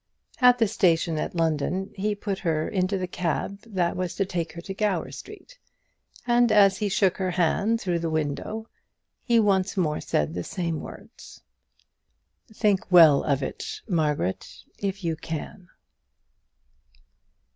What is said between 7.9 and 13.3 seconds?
the window, he once more said the same words: "Think well